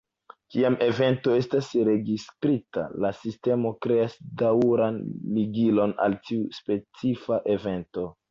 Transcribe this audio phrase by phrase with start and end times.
[0.53, 4.97] Kiam evento estas registrita, la sistemo kreas daŭran
[5.37, 8.09] ligilon al tiu specifa evento.